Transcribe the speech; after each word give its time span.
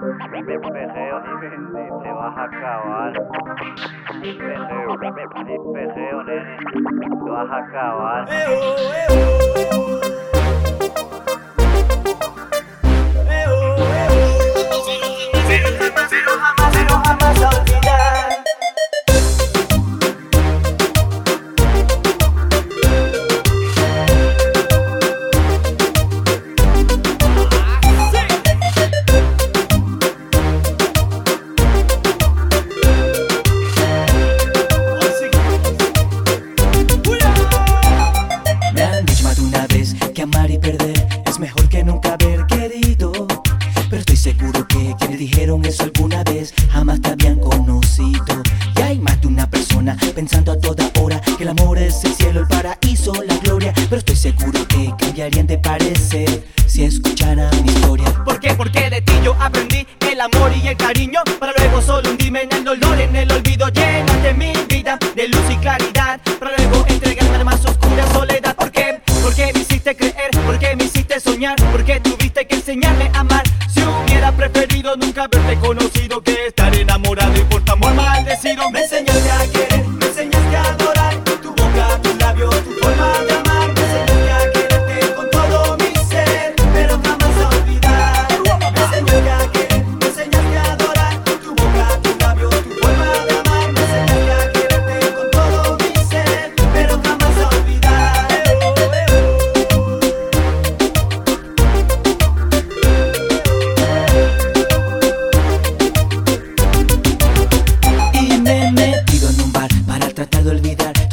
Pejeo 0.00 1.20
ni 1.20 1.84
te 2.02 2.12
vas 2.12 2.36
a 2.36 2.44
acabar. 2.44 3.12
Pejeo, 4.22 4.96
pejeo, 5.74 6.22
nene, 6.24 6.56
te 7.22 7.30
vas 7.30 7.50
a 7.50 7.58
acabar. 7.58 8.24
Es 41.26 41.38
mejor 41.38 41.68
que 41.68 41.84
nunca 41.84 42.14
haber 42.14 42.46
querido. 42.46 43.12
Pero 43.88 44.00
estoy 44.00 44.16
seguro 44.16 44.66
que 44.68 44.94
quienes 44.98 45.18
dijeron 45.18 45.64
eso 45.64 45.84
alguna 45.84 46.22
vez 46.24 46.54
jamás 46.70 47.00
te 47.00 47.10
habían 47.10 47.38
conocido. 47.38 48.42
Y 48.76 48.82
hay 48.82 48.98
más 48.98 49.20
de 49.20 49.26
una 49.26 49.48
persona 49.48 49.96
pensando 50.14 50.52
a 50.52 50.58
toda 50.58 50.90
hora 51.00 51.20
que 51.20 51.42
el 51.42 51.48
amor 51.48 51.78
es 51.78 52.04
el 52.04 52.14
cielo, 52.14 52.40
el 52.40 52.46
paraíso, 52.46 53.12
la 53.26 53.36
gloria. 53.38 53.72
Pero 53.74 53.96
estoy 53.96 54.16
seguro 54.16 54.66
que 54.68 54.92
cambiarían 54.98 55.46
de 55.46 55.58
parecer 55.58 56.44
si 56.66 56.84
escucharan 56.84 57.50
mi 57.64 57.72
historia. 57.72 58.12
¿Por 58.24 58.38
qué? 58.38 58.54
Porque 58.54 58.90
de 58.90 59.00
ti 59.00 59.12
yo 59.24 59.34
aprendí 59.40 59.86
el 60.10 60.20
amor 60.20 60.52
y 60.62 60.68
el 60.68 60.76
cariño 60.76 61.20
Para 61.38 61.52
luego 61.56 61.80
solo 61.80 62.10
hundirme 62.10 62.42
en 62.42 62.52
el 62.52 62.64
dolor, 62.64 63.00
en 63.00 63.16
el 63.16 63.30
olvido 63.32 63.68
Llénate 63.68 64.09
enseñarme 72.70 73.10
a 73.14 73.20
amar. 73.20 73.42
Si 73.68 73.80
hubiera 73.82 74.30
preferido 74.32 74.96
nunca 74.96 75.24
haberte 75.24 75.58
conocido 75.58 76.20
Que 76.22 76.46
estar 76.46 76.74
enamorado 76.74 77.36
y 77.36 77.44
por 77.44 77.59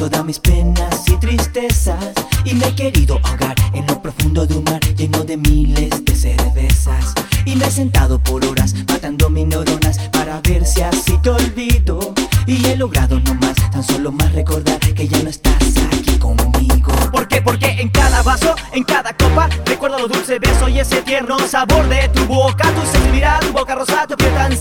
todas 0.09 0.25
mis 0.25 0.39
penas 0.39 1.03
y 1.07 1.17
tristezas. 1.17 2.13
Y 2.45 2.53
me 2.53 2.67
he 2.67 2.75
querido 2.75 3.19
ahogar 3.23 3.55
en 3.73 3.85
lo 3.87 4.01
profundo 4.01 4.45
de 4.45 4.55
un 4.55 4.63
mar 4.63 4.79
lleno 4.95 5.23
de 5.23 5.37
miles 5.37 5.89
de 6.05 6.15
cervezas. 6.15 7.13
Y 7.45 7.55
me 7.55 7.65
he 7.65 7.71
sentado 7.71 8.19
por 8.19 8.45
horas 8.45 8.73
matando 8.87 9.29
mis 9.29 9.45
neuronas 9.45 9.99
para 10.11 10.39
ver 10.41 10.65
si 10.65 10.81
así 10.81 11.17
te 11.21 11.29
olvido. 11.29 12.13
Y 12.45 12.65
he 12.67 12.75
logrado 12.75 13.19
nomás 13.19 13.55
tan 13.71 13.83
solo 13.83 14.11
más 14.11 14.31
recordar 14.33 14.79
que 14.79 15.07
ya 15.07 15.21
no 15.23 15.29
estás 15.29 15.61
aquí 15.91 16.17
conmigo. 16.17 16.91
¿Por 17.11 17.27
qué? 17.27 17.41
Porque 17.41 17.67
en 17.81 17.89
cada 17.89 18.21
vaso, 18.23 18.55
en 18.73 18.83
cada 18.83 19.11
copa 19.13 19.49
Recuerdo 19.65 19.99
los 19.99 20.09
dulces 20.09 20.39
besos 20.39 20.69
y 20.69 20.79
ese 20.79 21.01
tierno 21.01 21.37
sabor 21.39 21.87
de 21.87 22.09
tu 22.09 22.25
boca 22.25 22.69
Tu 22.71 22.81
sensibilidad, 22.91 23.39
tu 23.41 23.51
boca 23.51 23.75
rosada, 23.75 24.07
tu 24.07 24.15
piel 24.15 24.33
tan 24.33 24.51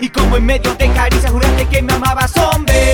Y 0.00 0.08
como 0.08 0.36
en 0.36 0.46
medio 0.46 0.74
de 0.74 0.92
caricias 0.92 1.30
juraste 1.30 1.66
que 1.66 1.82
me 1.82 1.92
amabas 1.92 2.32
Hombre, 2.36 2.89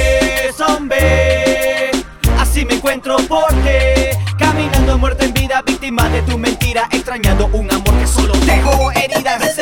Extrañando 6.76 7.46
un 7.54 7.72
amor 7.72 7.98
que 7.98 8.06
solo 8.06 8.34
dejó 8.44 8.92
heridas 8.92 9.55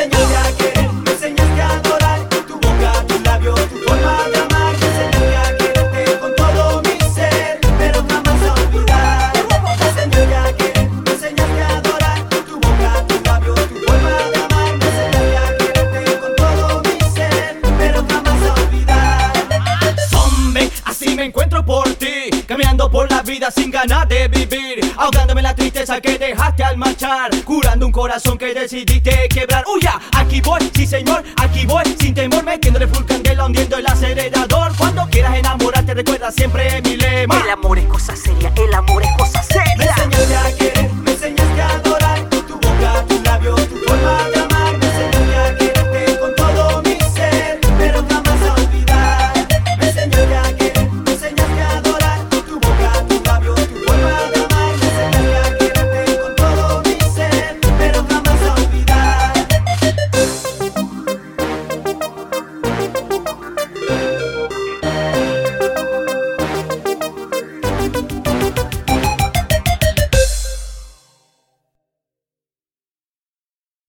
Caminando 22.47 22.91
por 22.91 23.09
la 23.09 23.21
vida 23.23 23.49
sin 23.49 23.71
ganas 23.71 24.07
de 24.07 24.27
vivir. 24.27 24.93
Ahogándome 24.97 25.41
la 25.41 25.55
tristeza 25.55 25.99
que 25.99 26.17
dejaste 26.17 26.63
al 26.63 26.77
marchar. 26.77 27.31
Curando 27.43 27.85
un 27.87 27.91
corazón 27.91 28.37
que 28.37 28.53
decidiste 28.53 29.27
quebrar. 29.29 29.63
Huya, 29.67 29.99
aquí 30.15 30.41
voy, 30.41 30.69
sí 30.73 30.85
señor, 30.85 31.23
aquí 31.37 31.65
voy. 31.65 31.83
Sin 31.99 32.13
temor 32.13 32.43
metiéndole 32.43 32.87
full 32.87 33.05
candela 33.05 33.45
hundiendo 33.45 33.77
el 33.77 33.87
acelerador. 33.87 34.75
Cuando 34.77 35.07
quieras 35.09 35.35
enamorarte 35.37 35.93
recuerda 35.95 36.31
siempre 36.31 36.81
mi 36.83 36.97
lema. 36.97 37.41
El 37.41 37.49
amor 37.49 37.79
es 37.79 37.85
cosa 37.85 38.15